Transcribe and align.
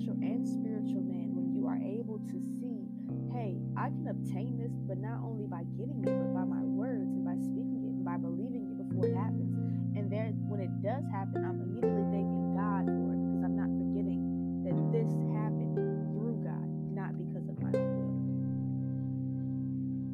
natural 0.00 0.16
and 0.22 0.48
spiritual 0.48 1.04
man 1.04 1.28
when 1.36 1.52
you 1.52 1.68
are 1.68 1.76
able 1.76 2.16
to 2.24 2.40
see, 2.56 2.88
hey, 3.36 3.60
I 3.76 3.92
can 3.92 4.08
obtain 4.08 4.56
this, 4.56 4.72
but 4.88 4.96
not 4.96 5.20
only 5.20 5.44
by 5.44 5.60
getting 5.76 6.00
it, 6.00 6.08
but 6.08 6.32
by 6.32 6.44
my 6.48 6.64
words 6.64 7.12
and 7.12 7.20
by 7.20 7.36
speaking 7.36 7.84
it 7.84 7.92
and 8.00 8.04
by 8.04 8.16
believing 8.16 8.64
it 8.64 8.80
before 8.80 9.04
it 9.04 9.16
happens. 9.16 9.52
And 9.92 10.08
there, 10.08 10.32
when 10.48 10.64
it 10.64 10.72
does 10.80 11.04
happen, 11.12 11.44
I'm 11.44 11.60
immediately 11.60 12.08
thanking 12.08 12.56
God 12.56 12.88
for 12.88 13.12
it 13.12 13.20
because 13.28 13.44
I'm 13.44 13.60
not 13.60 13.68
forgetting 13.76 14.24
that 14.64 14.76
this 14.88 15.12
happened 15.36 15.76
through 16.16 16.40
God, 16.48 16.64
not 16.96 17.12
because 17.20 17.44
of 17.44 17.60
my 17.60 17.72
own 17.76 17.92
will. 18.00 18.24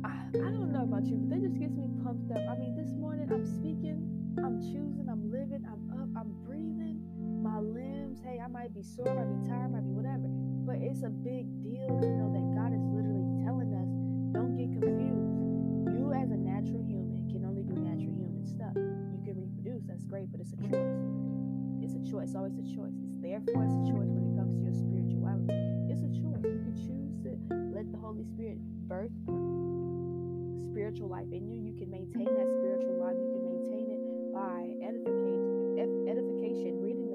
I, 0.03 0.35
I 0.35 0.51
don't 0.51 0.75
know 0.75 0.83
about 0.83 1.07
you, 1.07 1.15
but 1.15 1.31
that 1.31 1.47
just 1.47 1.63
gets 1.63 1.79
me 1.79 1.87
pumped 2.03 2.35
up. 2.35 2.43
I 2.43 2.59
mean, 2.59 2.75
this 2.75 2.91
morning 2.99 3.31
I'm 3.31 3.47
speaking, 3.47 4.03
I'm 4.43 4.59
choosing, 4.59 5.07
I'm 5.07 5.31
living, 5.31 5.63
I'm 5.63 5.95
up, 5.95 6.11
I'm 6.19 6.35
breathing, 6.43 6.99
my 7.39 7.63
limbs 7.63 8.06
be 8.77 8.83
sore, 8.83 9.09
I 9.09 9.15
might 9.17 9.33
be 9.41 9.49
tired, 9.49 9.65
I 9.65 9.81
might 9.81 9.89
be 9.89 9.95
whatever. 9.97 10.29
But 10.69 10.85
it's 10.85 11.01
a 11.01 11.09
big 11.09 11.49
deal 11.65 11.89
to 11.89 12.09
know 12.21 12.29
that 12.29 12.45
God 12.53 12.77
is 12.77 12.85
literally 12.93 13.25
telling 13.41 13.73
us, 13.73 13.89
don't 14.37 14.53
get 14.53 14.69
confused. 14.69 15.33
You 15.97 16.13
as 16.13 16.29
a 16.29 16.37
natural 16.37 16.85
human 16.85 17.25
can 17.33 17.49
only 17.49 17.65
do 17.65 17.73
natural 17.81 18.13
human 18.13 18.45
stuff. 18.45 18.77
You 18.77 19.21
can 19.25 19.41
reproduce, 19.41 19.89
that's 19.89 20.05
great, 20.05 20.29
but 20.29 20.45
it's 20.45 20.53
a 20.53 20.61
choice. 20.61 20.93
It's 21.81 21.97
a 21.97 22.05
choice, 22.05 22.37
always 22.37 22.61
a 22.61 22.67
choice. 22.69 22.97
It's 23.01 23.17
therefore 23.25 23.65
it's 23.65 23.77
a 23.81 23.87
choice 23.89 24.13
when 24.13 24.29
it 24.29 24.33
comes 24.37 24.53
to 24.59 24.61
your 24.61 24.77
spirituality. 24.77 25.57
It's 25.89 26.05
a 26.05 26.13
choice. 26.13 26.45
You 26.45 26.61
can 26.61 26.77
choose 26.77 27.17
to 27.25 27.33
let 27.73 27.89
the 27.89 27.97
Holy 27.97 28.29
Spirit 28.29 28.61
birth 28.85 29.15
spiritual 30.69 31.09
life 31.09 31.33
in 31.33 31.49
you. 31.49 31.57
You 31.57 31.73
can 31.73 31.89
maintain 31.89 32.29
that 32.29 32.49
spiritual 32.61 33.01
life. 33.01 33.17
You 33.17 33.33
can 33.33 33.45
maintain 33.49 33.87
it 33.97 34.03
by 34.35 34.77
edification, 34.85 36.05
edification, 36.05 36.85
reading 36.85 37.06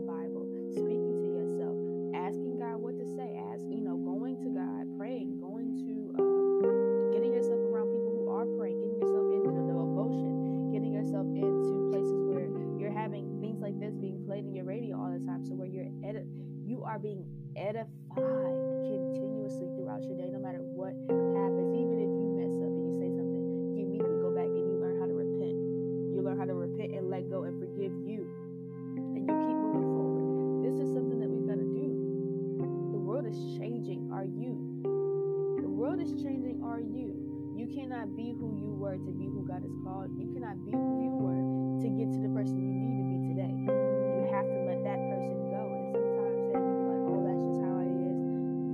God 39.52 39.68
has 39.68 39.76
called. 39.84 40.08
You 40.16 40.32
cannot 40.32 40.64
be 40.64 40.72
who 40.72 41.04
you 41.04 41.12
were 41.12 41.44
to 41.84 41.88
get 41.92 42.08
to 42.08 42.20
the 42.24 42.32
person 42.32 42.56
you 42.56 42.72
need 42.72 43.04
to 43.04 43.08
be 43.12 43.20
today. 43.36 43.52
You 43.52 44.32
have 44.32 44.48
to 44.48 44.60
let 44.64 44.80
that 44.88 44.96
person 45.12 45.52
go. 45.52 45.64
And 45.76 45.92
sometimes 45.92 46.40
hey, 46.56 46.64
you 46.64 46.72
be 46.72 46.88
like, 46.88 47.04
oh, 47.12 47.20
that's 47.28 47.44
just 47.52 47.60
how 47.60 47.76
it 47.84 47.92
is. 47.92 48.20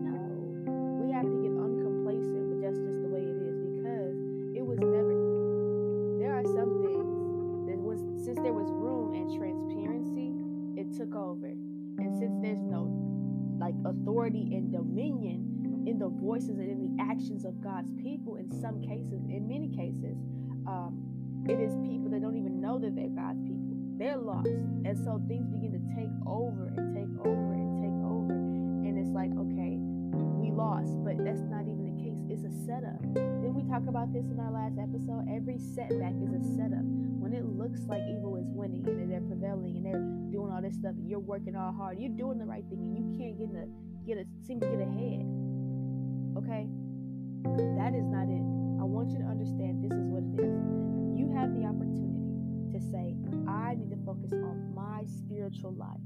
No. 0.06 0.22
We 1.02 1.10
have 1.18 1.26
to 1.26 1.38
get 1.42 1.50
uncomplacent 1.50 2.46
with 2.46 2.62
just 2.62 2.78
just 2.86 3.02
the 3.02 3.10
way 3.10 3.26
it 3.26 3.42
is 3.42 3.58
because 3.58 4.14
it 4.54 4.62
was 4.62 4.78
never 4.78 5.18
there 6.22 6.38
are 6.38 6.46
some 6.46 6.78
things 6.86 7.10
that 7.74 7.82
was 7.82 7.98
since 8.22 8.38
there 8.46 8.54
was 8.54 8.70
room 8.70 9.18
and 9.18 9.34
transparency, 9.34 10.38
it 10.78 10.94
took 10.94 11.18
over. 11.18 11.58
And 11.98 12.14
since 12.22 12.38
there's 12.46 12.62
no 12.62 12.86
like 13.58 13.74
authority 13.82 14.54
and 14.54 14.70
dominion 14.70 15.58
in 15.90 15.98
the 15.98 16.10
voices 16.10 16.62
and 16.62 16.70
in 16.70 16.78
the 16.78 16.94
actions 17.02 17.46
of 17.46 17.58
God's 17.66 17.90
people, 17.98 18.36
in 18.36 18.52
some 18.62 18.78
cases, 18.78 19.26
in 19.26 19.50
many 19.50 19.74
cases, 19.74 20.22
um, 20.68 21.00
it 21.48 21.60
is 21.60 21.72
people 21.88 22.12
that 22.12 22.22
don't 22.22 22.36
even 22.36 22.60
know 22.60 22.78
that 22.78 22.96
they're 22.96 23.10
God's 23.16 23.40
people. 23.42 23.80
They're 23.98 24.20
lost. 24.20 24.52
And 24.86 24.94
so 25.00 25.18
things 25.28 25.48
begin 25.50 25.72
to 25.74 25.82
take 25.96 26.12
over 26.28 26.70
and 26.76 26.94
take 26.94 27.10
over 27.24 27.54
and 27.56 27.72
take 27.82 27.98
over. 28.04 28.36
And 28.36 29.00
it's 29.00 29.10
like, 29.16 29.32
okay, 29.32 29.80
we 30.38 30.52
lost, 30.52 30.92
but 31.02 31.18
that's 31.24 31.42
not 31.48 31.66
even 31.66 31.88
the 31.88 31.98
case. 31.98 32.20
It's 32.30 32.46
a 32.46 32.54
setup. 32.68 33.00
Didn't 33.16 33.56
we 33.56 33.64
talk 33.66 33.88
about 33.88 34.14
this 34.14 34.28
in 34.28 34.38
our 34.38 34.52
last 34.52 34.78
episode? 34.78 35.26
Every 35.32 35.58
setback 35.58 36.14
is 36.20 36.36
a 36.36 36.44
setup. 36.60 36.86
When 37.18 37.34
it 37.34 37.48
looks 37.48 37.82
like 37.88 38.04
evil 38.06 38.38
is 38.38 38.48
winning 38.52 38.86
and 38.86 39.10
they're 39.12 39.26
prevailing 39.26 39.82
and 39.82 39.86
they're 39.88 40.06
doing 40.32 40.52
all 40.54 40.62
this 40.62 40.76
stuff, 40.76 40.94
and 41.00 41.10
you're 41.10 41.24
working 41.24 41.56
all 41.56 41.74
hard, 41.74 41.98
you're 42.00 42.14
doing 42.14 42.38
the 42.38 42.46
right 42.46 42.64
thing, 42.70 42.80
and 42.80 42.94
you 42.96 43.04
can't 43.18 43.36
get 43.40 43.50
a 43.56 43.68
get 44.06 44.16
a 44.20 44.24
seem 44.46 44.60
to 44.62 44.68
get 44.68 44.80
ahead. 44.80 45.26
Okay, 46.38 46.70
that 47.76 47.92
is 47.98 48.08
not 48.08 48.30
it. 48.30 48.67
I 48.88 48.90
want 48.90 49.12
you 49.12 49.20
to 49.20 49.28
understand 49.28 49.84
this 49.84 49.92
is 49.92 50.08
what 50.08 50.24
it 50.24 50.48
is. 50.48 50.64
You 51.12 51.28
have 51.36 51.52
the 51.52 51.68
opportunity 51.68 52.24
to 52.72 52.80
say, 52.80 53.20
I 53.44 53.76
need 53.76 53.92
to 53.92 54.00
focus 54.08 54.32
on 54.32 54.72
my 54.72 55.04
spiritual 55.04 55.76
life, 55.76 56.00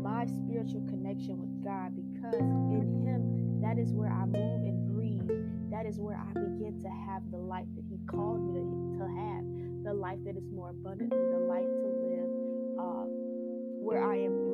my 0.00 0.24
spiritual 0.24 0.80
connection 0.88 1.36
with 1.36 1.52
God, 1.60 1.92
because 1.92 2.40
in 2.72 3.04
Him, 3.04 3.60
that 3.60 3.76
is 3.76 3.92
where 3.92 4.08
I 4.08 4.24
move 4.24 4.64
and 4.64 4.88
breathe. 4.96 5.28
That 5.68 5.84
is 5.84 6.00
where 6.00 6.16
I 6.16 6.32
begin 6.32 6.80
to 6.80 6.88
have 6.88 7.20
the 7.28 7.36
life 7.36 7.68
that 7.76 7.84
He 7.84 8.00
called 8.08 8.40
me 8.48 8.64
to, 8.64 8.64
to 8.96 9.04
have, 9.12 9.44
the 9.84 9.92
life 9.92 10.24
that 10.24 10.40
is 10.40 10.48
more 10.48 10.70
abundantly, 10.72 11.20
the 11.20 11.44
life 11.44 11.68
to 11.68 11.88
live 12.00 12.30
uh, 12.80 13.04
where 13.84 14.00
I 14.08 14.16
am 14.24 14.45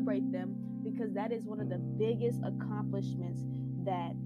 celebrate 0.00 0.32
them 0.32 0.56
because 0.82 1.12
that 1.12 1.30
is 1.30 1.44
one 1.44 1.60
of 1.60 1.68
the 1.68 1.76
biggest 1.76 2.40
accomplishments 2.40 3.42
that 3.84 4.16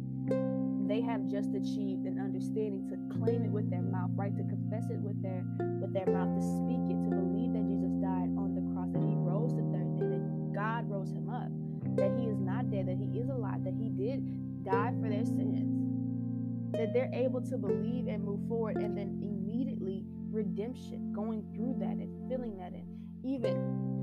they 0.86 1.00
have 1.00 1.26
just 1.26 1.50
achieved 1.50 2.06
an 2.06 2.20
understanding 2.22 2.86
to 2.86 2.96
claim 3.18 3.42
it 3.42 3.50
with 3.50 3.68
their 3.70 3.82
mouth, 3.82 4.10
right? 4.14 4.34
To 4.36 4.44
confess 4.44 4.84
it 4.90 5.00
with 5.00 5.20
their 5.20 5.42
with 5.82 5.92
their 5.92 6.06
mouth, 6.06 6.30
to 6.30 6.42
speak 6.62 6.78
it, 6.86 6.98
to 7.02 7.10
believe 7.10 7.52
that 7.58 7.66
Jesus 7.66 7.90
died 7.98 8.30
on 8.38 8.54
the 8.54 8.62
cross, 8.72 8.86
that 8.94 9.02
he 9.02 9.18
rose 9.18 9.50
the 9.50 9.66
third 9.74 9.90
day, 9.98 10.06
that 10.06 10.54
God 10.54 10.88
rose 10.88 11.10
him 11.10 11.28
up, 11.28 11.50
that 11.98 12.14
he 12.14 12.30
is 12.30 12.38
not 12.38 12.70
dead, 12.70 12.86
that 12.86 12.98
he 13.02 13.18
is 13.18 13.28
alive, 13.28 13.64
that 13.64 13.74
he 13.74 13.90
did 13.90 14.22
die 14.62 14.94
for 15.02 15.10
their 15.10 15.26
sins. 15.26 15.74
That 16.78 16.94
they're 16.94 17.12
able 17.12 17.40
to 17.42 17.58
believe 17.58 18.06
and 18.06 18.22
move 18.22 18.46
forward 18.48 18.78
and 18.78 18.96
then 18.96 19.18
immediately 19.22 20.04
redemption, 20.30 21.12
going 21.12 21.42
through 21.54 21.76
that 21.78 21.98
and 21.98 22.10
feeling 22.30 22.58
that 22.58 22.72
and 22.72 22.86
even 23.22 23.93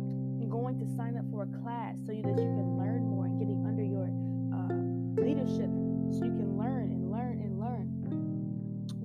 going 0.52 0.78
to 0.78 0.86
sign 1.00 1.16
up 1.16 1.24
for 1.32 1.48
a 1.48 1.52
class 1.64 1.96
so 2.06 2.12
that 2.12 2.18
you 2.18 2.52
can 2.52 2.78
learn 2.78 3.08
more 3.08 3.26
and 3.26 3.40
getting 3.40 3.64
under 3.64 3.82
your 3.82 4.12
uh, 4.52 4.76
leadership 5.24 5.72
so 6.12 6.28
you 6.28 6.36
can 6.36 6.60
learn 6.60 6.92
and 6.92 7.10
learn 7.10 7.40
and 7.40 7.56
learn. 7.58 7.88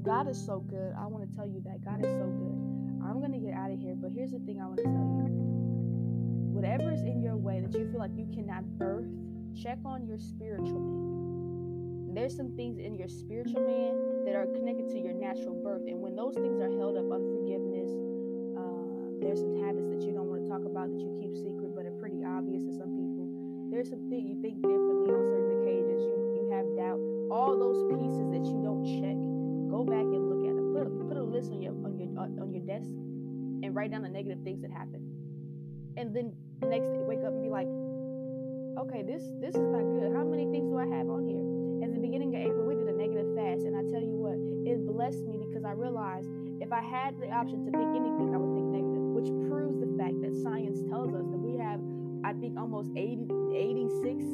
God 0.03 0.29
is 0.29 0.37
so 0.37 0.59
good. 0.59 0.93
I 0.99 1.07
want 1.07 1.23
to 1.23 1.31
tell 1.39 1.47
you 1.47 1.63
that 1.65 1.85
God 1.87 2.03
is 2.03 2.11
so 2.11 2.27
good. 2.27 2.59
I'm 3.07 3.23
going 3.23 3.33
to 3.33 3.39
get 3.39 3.55
out 3.55 3.71
of 3.71 3.79
here, 3.79 3.95
but 3.95 4.11
here's 4.11 4.35
the 4.35 4.43
thing 4.43 4.59
I 4.61 4.67
want 4.67 4.79
to 4.79 4.91
tell 4.91 5.07
you. 5.07 5.31
Whatever 6.51 6.91
is 6.93 7.03
in 7.03 7.23
your 7.23 7.37
way 7.37 7.61
that 7.61 7.73
you 7.79 7.87
feel 7.91 8.01
like 8.01 8.17
you 8.17 8.27
cannot 8.35 8.67
birth, 8.79 9.07
check 9.55 9.79
on 9.85 10.07
your 10.07 10.19
spiritual 10.19 10.83
man. 10.83 12.15
There's 12.15 12.35
some 12.35 12.57
things 12.57 12.79
in 12.79 12.97
your 12.97 13.09
spiritual 13.09 13.63
man 13.63 14.25
that 14.25 14.35
are 14.35 14.47
connected 14.47 14.89
to 14.91 14.99
your 14.99 15.13
natural 15.13 15.55
birth. 15.63 15.87
And 15.87 16.01
when 16.01 16.17
those 16.17 16.35
things 16.35 16.59
are 16.59 16.73
held 16.75 16.97
up, 16.97 17.07
unforgiveness, 17.07 17.93
uh, 18.57 19.21
there's 19.21 19.39
some 19.39 19.63
habits 19.63 19.87
that 19.95 20.03
you 20.03 20.11
don't 20.11 20.27
want 20.27 20.36
talk 20.47 20.65
about 20.65 20.89
that 20.91 21.01
you 21.03 21.11
keep 21.19 21.35
secret 21.35 21.75
but 21.75 21.87
are 21.87 21.97
pretty 21.99 22.23
obvious 22.23 22.63
to 22.63 22.73
some 22.75 22.95
people. 22.95 23.27
There's 23.71 23.91
some 23.91 24.07
things 24.09 24.31
you 24.31 24.39
think 24.41 24.63
differently 24.63 25.11
on 25.11 25.23
certain 25.27 25.53
occasions. 25.61 26.01
You 26.07 26.17
you 26.39 26.55
have 26.55 26.67
doubt. 26.79 27.01
All 27.31 27.59
those 27.59 27.83
pieces 27.99 28.31
that 28.31 28.47
you 28.47 28.63
don't 28.63 28.87
check, 28.87 29.19
go 29.67 29.83
back 29.83 30.07
and 30.07 30.31
look 30.31 30.47
at 30.47 30.55
them. 30.55 30.71
Put 30.71 30.87
a, 30.87 30.91
put 31.11 31.17
a 31.19 31.27
list 31.27 31.51
on 31.51 31.59
your 31.59 31.75
on 31.83 31.99
your 31.99 32.11
uh, 32.15 32.43
on 32.43 32.55
your 32.55 32.63
desk 32.63 32.87
and 33.67 33.75
write 33.75 33.91
down 33.91 34.03
the 34.03 34.09
negative 34.09 34.39
things 34.47 34.63
that 34.63 34.71
happen. 34.71 35.03
And 35.99 36.15
then 36.15 36.33
the 36.63 36.71
next 36.71 36.87
day, 36.87 37.03
wake 37.03 37.27
up 37.27 37.35
and 37.35 37.43
be 37.43 37.51
like, 37.51 37.67
okay, 38.87 39.03
this 39.03 39.27
this 39.43 39.59
is 39.59 39.67
not 39.67 39.83
good. 39.99 40.15
How 40.15 40.23
many 40.23 40.47
things 40.55 40.71
do 40.71 40.79
I 40.79 40.87
have 40.87 41.11
on 41.11 41.27
here? 41.27 41.43
At 41.83 41.91
the 41.93 42.01
beginning 42.01 42.33
of 42.37 42.41
April, 42.41 42.65
we 42.65 42.79
did 42.79 42.87
a 42.87 42.97
negative 42.97 43.35
fast, 43.35 43.67
and 43.67 43.75
I 43.75 43.83
tell 43.91 44.01
you 44.01 44.17
what, 44.17 44.39
it 44.65 44.79
blessed 44.87 45.27
me 45.27 45.43
because 45.43 45.65
I 45.67 45.75
realized 45.75 46.31
if 46.63 46.73
I 46.73 46.81
had 46.81 47.19
the 47.21 47.29
option 47.29 47.67
to 47.67 47.71
think 47.75 47.91
anything, 47.93 48.33
I 48.33 48.39
would 48.39 48.55
think 48.57 48.71
negative, 48.73 48.96
which 49.17 49.33
proves 49.49 49.81
the 49.81 49.89
fact 49.97 50.21
that 50.21 50.37
science 50.45 50.85
tells 50.93 51.17
us 51.17 51.25
that 51.33 51.41
we 51.41 51.57
have, 51.57 51.81
I 52.21 52.37
think, 52.37 52.61
almost 52.61 52.93
80, 52.93 53.25
86 53.57 54.25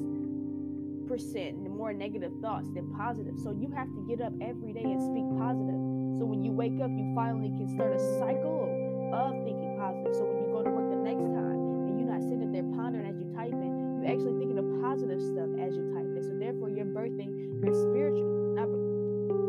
percent 1.07 1.63
more 1.83 1.93
negative 1.93 2.33
thoughts 2.41 2.71
than 2.71 2.87
positive. 2.95 3.35
So 3.43 3.51
you 3.51 3.69
have 3.75 3.91
to 3.91 4.01
get 4.07 4.23
up 4.23 4.33
every 4.41 4.73
day 4.73 4.87
and 4.87 5.03
speak 5.03 5.27
positive. 5.35 5.77
So 6.15 6.23
when 6.23 6.47
you 6.47 6.55
wake 6.55 6.79
up, 6.79 6.95
you 6.95 7.11
finally 7.15 7.51
can 7.51 7.67
start 7.67 7.91
a 7.91 8.01
cycle 8.23 8.71
of 9.11 9.35
thinking 9.43 9.75
positive. 9.75 10.15
So 10.15 10.23
when 10.31 10.47
you 10.47 10.49
go 10.55 10.63
to 10.63 10.71
work 10.71 10.87
the 10.95 11.03
next 11.03 11.27
time 11.35 11.91
and 11.91 11.99
you're 11.99 12.07
not 12.07 12.23
sitting 12.23 12.55
there 12.55 12.63
pondering 12.79 13.11
as 13.11 13.19
you 13.19 13.27
typing, 13.35 13.99
you're 13.99 14.15
actually 14.15 14.39
thinking 14.39 14.63
of 14.63 14.67
positive 14.79 15.19
stuff 15.19 15.51
as 15.59 15.75
you 15.75 15.91
type 15.91 16.07
it. 16.15 16.23
So 16.23 16.39
therefore, 16.39 16.71
you're 16.71 16.87
birthing 16.87 17.35
your 17.59 17.75
spiritual, 17.75 18.55
not 18.55 18.71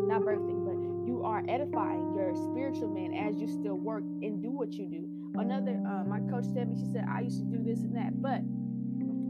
not 0.09 0.25
birthing, 0.25 0.65
but 0.65 0.77
you 1.05 1.21
are 1.21 1.45
edifying 1.45 2.17
your 2.17 2.33
spiritual 2.49 2.89
man 2.89 3.13
as 3.13 3.37
you 3.37 3.45
still 3.45 3.77
work 3.77 4.01
and 4.25 4.41
do 4.41 4.49
what 4.49 4.73
you 4.73 4.89
do. 4.89 5.05
Another, 5.35 5.81
uh, 5.87 6.03
my 6.03 6.19
coach 6.29 6.45
said 6.53 6.69
me, 6.69 6.75
she 6.75 6.91
said, 6.93 7.05
I 7.09 7.21
used 7.21 7.39
to 7.39 7.45
do 7.45 7.63
this 7.63 7.79
and 7.79 7.95
that, 7.95 8.21
but 8.21 8.41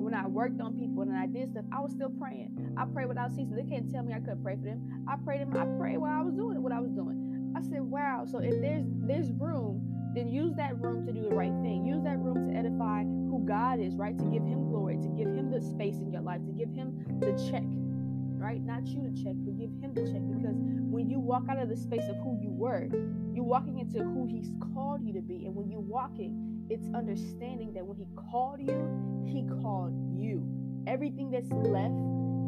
when 0.03 0.13
I 0.13 0.27
worked 0.27 0.59
on 0.59 0.77
people 0.77 1.03
and 1.03 1.15
I 1.15 1.27
did 1.27 1.51
stuff, 1.51 1.65
I 1.71 1.79
was 1.79 1.93
still 1.93 2.09
praying. 2.09 2.73
I 2.77 2.85
prayed 2.85 3.07
without 3.07 3.31
ceasing. 3.31 3.55
They 3.55 3.63
can't 3.63 3.89
tell 3.89 4.03
me 4.03 4.13
I 4.13 4.19
couldn't 4.19 4.43
pray 4.43 4.55
for 4.55 4.65
them. 4.65 5.05
I 5.07 5.15
prayed 5.15 5.41
them. 5.41 5.55
I 5.55 5.65
prayed 5.79 5.97
while 5.97 6.11
I 6.11 6.21
was 6.21 6.33
doing 6.33 6.61
what 6.61 6.73
I 6.73 6.79
was 6.79 6.91
doing. 6.91 7.53
I 7.55 7.61
said, 7.61 7.81
wow. 7.81 8.25
So 8.29 8.39
if 8.39 8.59
there's 8.59 8.83
there's 9.07 9.31
room, 9.31 10.11
then 10.13 10.27
use 10.27 10.53
that 10.55 10.79
room 10.81 11.05
to 11.05 11.13
do 11.13 11.23
the 11.23 11.35
right 11.35 11.53
thing. 11.63 11.85
Use 11.85 12.03
that 12.03 12.19
room 12.19 12.51
to 12.51 12.57
edify 12.57 13.03
who 13.03 13.43
God 13.47 13.79
is, 13.79 13.95
right? 13.95 14.17
To 14.17 14.25
give 14.25 14.43
Him 14.43 14.67
glory, 14.69 14.97
to 14.97 15.07
give 15.07 15.27
Him 15.27 15.49
the 15.49 15.61
space 15.61 15.95
in 15.95 16.11
your 16.11 16.21
life, 16.21 16.43
to 16.45 16.51
give 16.51 16.69
Him 16.69 16.99
the 17.19 17.31
check, 17.49 17.63
right? 18.43 18.61
Not 18.61 18.85
you 18.85 19.01
to 19.01 19.23
check, 19.23 19.33
but 19.39 19.57
give 19.57 19.71
Him 19.79 19.93
the 19.95 20.03
check. 20.11 20.21
Because 20.27 20.59
when 20.91 21.09
you 21.09 21.19
walk 21.19 21.43
out 21.49 21.57
of 21.57 21.69
the 21.69 21.77
space 21.77 22.03
of 22.09 22.17
who 22.17 22.37
you 22.41 22.51
were, 22.51 22.89
you're 23.33 23.45
walking 23.45 23.79
into 23.79 24.03
who 24.03 24.27
He's 24.27 24.51
called 24.73 25.01
you 25.01 25.13
to 25.13 25.21
be. 25.21 25.45
And 25.45 25.55
when 25.55 25.71
you're 25.71 25.79
walking 25.79 26.53
it's 26.69 26.87
understanding 26.95 27.73
that 27.73 27.85
when 27.85 27.97
he 27.97 28.07
called 28.31 28.61
you, 28.61 28.73
he 29.27 29.43
called 29.61 29.93
you. 30.17 30.43
Everything 30.87 31.29
that's 31.29 31.51
left 31.51 31.99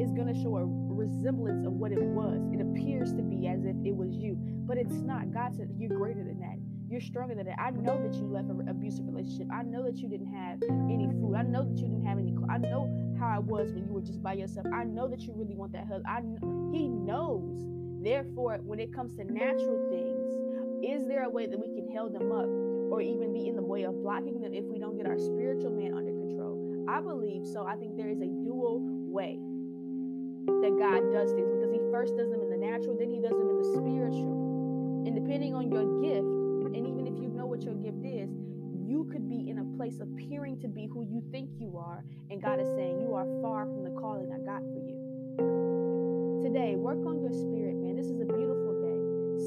is 0.02 0.12
going 0.14 0.28
to 0.28 0.36
show 0.42 0.58
a 0.58 0.66
resemblance 0.66 1.66
of 1.66 1.74
what 1.74 1.92
it 1.92 2.02
was. 2.02 2.42
It 2.54 2.62
appears 2.62 3.14
to 3.14 3.22
be 3.22 3.48
as 3.48 3.66
if 3.66 3.76
it 3.86 3.96
was 3.96 4.16
you, 4.16 4.38
but 4.66 4.78
it's 4.78 4.96
not. 4.96 5.34
God 5.34 5.56
said, 5.56 5.70
You're 5.78 5.98
greater 5.98 6.24
than 6.24 6.40
that. 6.40 6.55
You're 6.88 7.02
stronger 7.02 7.34
than 7.34 7.46
that. 7.48 7.60
I 7.60 7.72
know 7.72 8.02
that 8.02 8.14
you 8.14 8.28
left 8.28 8.50
an 8.50 8.68
abusive 8.70 9.08
relationship. 9.08 9.48
I 9.52 9.64
know 9.64 9.84
that 9.84 9.98
you 9.98 10.08
didn't 10.08 10.32
have 10.34 10.62
any 10.70 11.08
food. 11.20 11.34
I 11.36 11.42
know 11.42 11.64
that 11.64 11.78
you 11.78 11.88
didn't 11.88 12.06
have 12.06 12.20
any. 12.20 12.32
Cl- 12.32 12.50
I 12.50 12.58
know 12.58 13.16
how 13.20 13.40
it 13.40 13.46
was 13.46 13.72
when 13.72 13.86
you 13.86 13.94
were 13.94 14.02
just 14.02 14.22
by 14.22 14.34
yourself. 14.34 14.68
I 14.74 14.84
know 14.84 15.08
that 15.08 15.22
you 15.22 15.34
really 15.36 15.56
want 15.56 15.74
that 15.74 15.88
hug. 15.88 16.04
I 16.08 16.22
know, 16.22 16.72
he 16.72 16.88
knows. 16.88 17.66
Therefore, 18.04 18.60
when 18.62 18.80
it 18.80 18.94
comes 18.94 19.16
to 19.16 19.24
natural 19.24 19.90
things, 19.90 20.30
is 20.86 21.08
there 21.08 21.24
a 21.24 21.30
way 21.30 21.48
that 21.48 21.58
we 21.58 21.74
can 21.74 21.90
hold 21.90 22.14
them 22.14 22.32
up 22.32 22.46
or 22.94 23.02
even 23.02 23.34
be 23.34 23.48
in 23.48 23.56
the 23.56 23.64
way 23.64 23.84
of 23.84 23.98
blocking 24.04 24.40
them 24.40 24.54
if 24.54 24.64
we 24.66 24.78
don't 24.78 24.96
get 24.96 25.08
our 25.08 25.18
spiritual 25.18 25.72
man 25.72 25.96
under 25.96 26.12
control? 26.12 26.86
I 26.88 27.02
believe 27.02 27.48
so. 27.48 27.66
I 27.66 27.76
think 27.78 27.98
there 27.98 28.10
is 28.10 28.22
a 28.22 28.30
dual 28.46 28.78
way 29.10 29.40
that 30.46 30.78
God 30.78 31.02
does 31.10 31.34
things 31.34 31.50
because 31.50 31.74
He 31.74 31.82
first 31.90 32.16
does 32.16 32.30
them 32.30 32.46
in 32.46 32.50
the 32.54 32.62
natural, 32.62 32.94
then 32.94 33.10
He 33.10 33.18
does 33.18 33.34
them 33.34 33.50
in 33.50 33.58
the 33.58 33.70
spiritual. 33.74 34.38
And 35.10 35.16
depending 35.16 35.56
on 35.56 35.72
your 35.72 35.86
gift, 36.02 36.35
and 36.76 36.86
even 36.86 37.08
if 37.08 37.16
you 37.16 37.30
know 37.30 37.46
what 37.46 37.64
your 37.64 37.76
gift 37.76 38.04
is, 38.04 38.30
you 38.86 39.08
could 39.12 39.30
be 39.30 39.50
in 39.50 39.60
a 39.60 39.78
place 39.78 40.02
appearing 40.02 40.60
to 40.60 40.68
be 40.68 40.88
who 40.92 41.04
you 41.04 41.24
think 41.32 41.50
you 41.58 41.78
are, 41.78 42.04
and 42.30 42.42
God 42.42 42.60
is 42.60 42.68
saying 42.76 43.00
you 43.00 43.16
are 43.16 43.26
far 43.42 43.66
from 43.66 43.84
the 43.84 43.92
calling 44.00 44.30
I 44.32 44.40
got 44.44 44.60
for 44.60 44.82
you. 44.84 45.00
Today, 46.44 46.76
work 46.76 47.00
on 47.08 47.22
your 47.22 47.32
spirit, 47.32 47.76
man. 47.80 47.96
This 47.96 48.08
is 48.08 48.20
a 48.22 48.26
beautiful 48.26 48.76
day. 48.84 49.00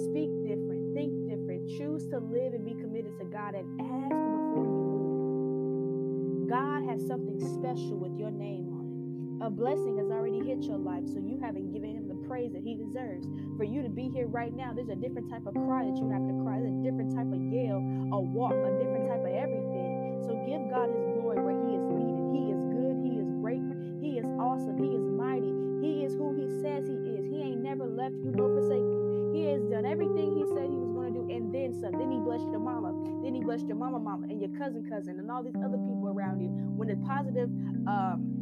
Speak 0.08 0.32
different, 0.42 0.94
think 0.97 1.12
different, 1.28 1.68
choose 1.78 2.08
to 2.08 2.18
live 2.18 2.54
and 2.54 2.64
be 2.64 2.75
committed 2.75 3.12
to 3.20 3.26
God, 3.26 3.54
and 3.54 3.68
ask 3.80 4.16
before 4.16 4.64
you 4.64 4.80
move. 4.88 6.49
God 6.49 6.88
has 6.88 7.06
something 7.06 7.38
special 7.40 7.99
with 8.00 8.18
your 8.18 8.32
name 8.32 8.73
on 8.73 8.88
it. 8.88 9.47
a 9.47 9.50
blessing 9.50 9.99
has 9.99 10.08
already 10.11 10.40
hit 10.40 10.64
your 10.64 10.78
life, 10.78 11.04
so 11.06 11.20
you 11.20 11.38
haven't 11.40 11.73
given 11.73 11.94
him 11.94 12.07
praise 12.28 12.52
that 12.52 12.62
he 12.62 12.76
deserves. 12.76 13.26
For 13.56 13.64
you 13.64 13.82
to 13.82 13.88
be 13.88 14.12
here 14.12 14.28
right 14.28 14.54
now, 14.54 14.73
there's 14.76 14.92
a 14.92 15.00
different 15.00 15.32
type 15.32 15.49
of 15.49 15.56
cry 15.66 15.88
that 15.88 15.97
you 15.97 16.06
have 16.12 16.23
to 16.28 16.37
cry. 16.44 16.61
There's 16.61 16.76
a 16.76 16.85
different 16.85 17.16
type 17.16 17.26
of 17.26 17.40
yell, 17.49 17.80
a 18.12 18.20
walk, 18.20 18.52
a 18.52 18.70
different 18.76 19.08
type 19.08 19.25
of 19.25 19.32
everything. 19.32 20.20
So 20.28 20.37
give 20.44 20.61
God 20.68 20.92
his 20.92 21.08
glory 21.16 21.40
where 21.40 21.56
he 21.56 21.73
is 21.80 21.85
needed. 21.88 22.25
He 22.37 22.42
is 22.52 22.61
good. 22.68 22.94
He 23.00 23.12
is 23.18 23.28
great. 23.40 23.64
He 24.04 24.20
is 24.20 24.28
awesome. 24.37 24.76
He 24.76 24.92
is 24.92 25.04
mighty. 25.08 25.50
He 25.80 26.04
is 26.04 26.12
who 26.14 26.37
he 26.37 26.47
says 26.61 26.85
he 26.85 26.97
is. 27.16 27.25
He 27.32 27.40
ain't 27.40 27.64
never 27.64 27.88
left 27.88 28.14
you 28.20 28.30
nor 28.37 28.52
forsake 28.52 28.85
you. 28.85 29.32
He 29.32 29.49
has 29.49 29.64
done 29.73 29.88
everything 29.88 30.37
he 30.37 30.44
said 30.52 30.68
he 30.68 30.78
was 30.78 30.92
going 30.92 31.12
to 31.12 31.16
do 31.18 31.25
and 31.32 31.49
then 31.49 31.73
some. 31.80 31.97
Then 31.97 32.12
he 32.12 32.20
blessed 32.20 32.49
your 32.52 32.61
mama. 32.61 32.92
Then 33.25 33.35
he 33.35 33.40
blessed 33.40 33.66
your 33.66 33.76
mama 33.80 33.99
mama 33.99 34.28
and 34.28 34.40
your 34.40 34.52
cousin 34.61 34.85
cousin 34.85 35.18
and 35.18 35.30
all 35.30 35.42
these 35.42 35.56
other 35.64 35.80
people 35.80 36.12
around 36.12 36.40
you. 36.40 36.49
When 36.76 36.88
the 36.88 36.97
positive 37.08 37.49
um 37.88 38.38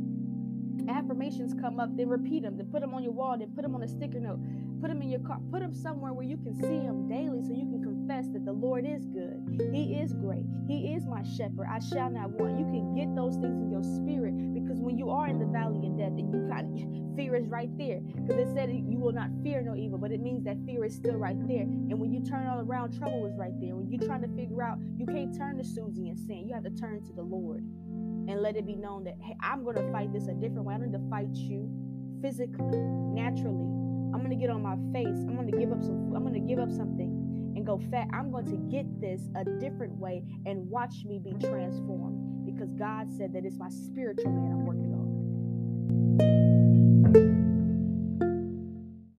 affirmations 0.89 1.55
come 1.61 1.81
up, 1.81 1.97
then 1.97 2.09
repeat 2.09 2.43
them, 2.43 2.57
then 2.57 2.67
put 2.67 2.81
them 2.81 2.95
on 2.95 3.03
your 3.03 3.13
wall, 3.13 3.37
then 3.39 3.51
put 3.55 3.63
them 3.63 3.75
on 3.75 3.83
a 3.83 3.89
sticker 3.89 4.21
note, 4.21 4.39
put 4.81 4.89
them 4.89 5.03
in 5.03 5.11
your 5.11 5.21
car, 5.21 5.39
put 5.51 5.61
them 5.61 5.75
somewhere 5.75 6.13
where 6.13 6.27
you 6.27 6.37
can 6.37 6.55
see 6.55 6.87
them 6.87 7.09
daily 7.09 7.43
so 7.43 7.53
you 7.53 7.67
can 7.67 7.83
confess 7.83 8.29
that 8.33 8.45
the 8.45 8.53
Lord 8.53 8.87
is 8.87 9.07
good. 9.07 9.43
He 9.73 9.95
is 9.95 10.13
great. 10.13 10.45
He 10.69 10.95
is 10.95 11.07
my 11.07 11.23
shepherd. 11.23 11.67
I 11.71 11.79
shall 11.79 12.11
not 12.11 12.31
want. 12.31 12.59
You 12.59 12.67
can 12.67 12.95
get 12.95 13.15
those 13.15 13.37
things 13.37 13.61
in 13.61 13.71
your 13.71 13.83
spirit 13.83 14.35
because 14.55 14.81
when 14.81 14.99
you 14.99 15.11
are 15.11 15.29
in 15.29 15.39
the 15.39 15.47
valley 15.47 15.87
of 15.87 15.99
death 15.99 16.15
and 16.19 16.33
you 16.33 16.49
kind 16.49 16.67
of 16.67 17.17
fear 17.17 17.35
is 17.35 17.49
right 17.49 17.71
there 17.79 18.01
because 18.01 18.37
it 18.37 18.53
said 18.55 18.71
you 18.71 18.99
will 18.99 19.13
not 19.13 19.31
fear 19.43 19.63
no 19.63 19.75
evil, 19.75 19.99
but 19.99 20.13
it 20.13 20.21
means 20.21 20.45
that 20.45 20.57
fear 20.67 20.85
is 20.85 20.95
still 20.95 21.17
right 21.17 21.39
there. 21.49 21.63
And 21.63 21.99
when 21.99 22.13
you 22.13 22.21
turn 22.21 22.47
all 22.47 22.61
around, 22.61 22.97
trouble 22.97 23.27
is 23.27 23.37
right 23.37 23.59
there. 23.61 23.75
When 23.75 23.89
you're 23.89 24.07
trying 24.07 24.23
to 24.23 24.29
figure 24.37 24.63
out, 24.63 24.79
you 24.97 25.07
can't 25.07 25.37
turn 25.37 25.57
to 25.59 25.65
Susie 25.65 26.09
and 26.09 26.19
sin. 26.19 26.47
You 26.47 26.55
have 26.55 26.65
to 26.65 26.71
turn 26.71 27.03
to 27.05 27.13
the 27.13 27.23
Lord 27.23 27.65
and 28.29 28.43
let 28.43 28.57
it 28.57 28.67
be 28.67 28.77
known 28.77 29.05
that 29.05 29.17
hey, 29.21 29.37
I'm 29.43 29.65
going 29.65 29.77
to 29.77 29.93
fight 29.93 30.13
this 30.13 30.29
a 30.29 30.35
different 30.35 30.65
way. 30.65 30.75
I 30.75 30.79
don't 30.79 30.91
need 30.91 30.99
to 30.99 31.11
fight 31.11 31.33
you 31.33 31.69
physically, 32.23 32.79
naturally. 32.79 33.67
I'm 34.15 34.19
going 34.19 34.31
to 34.31 34.37
get 34.37 34.51
on 34.51 34.63
my 34.63 34.77
face. 34.93 35.19
I'm 35.29 35.37
going 35.37 35.51
to 35.51 35.59
give 35.59 35.73
up 35.73 35.83
some. 35.83 36.15
I'm 36.15 36.23
going 36.23 36.35
to 36.35 36.41
give 36.41 36.59
up 36.59 36.71
something 36.71 37.55
and 37.57 37.67
go 37.67 37.81
fat. 37.91 38.09
I'm 38.13 38.31
going 38.31 38.47
to 38.47 38.57
get 38.71 39.01
this 39.01 39.23
a 39.37 39.45
different 39.45 39.99
way 39.99 40.23
and 40.47 40.69
watch 40.69 41.05
me 41.05 41.19
be 41.19 41.33
transformed 41.33 42.47
because 42.47 42.73
God 42.73 43.13
said 43.17 43.33
that 43.33 43.45
it's 43.45 43.59
my 43.59 43.71
spiritual 43.71 44.31
man 44.31 44.53
I'm 44.53 44.67
working 44.67 44.95
on. 44.95 45.07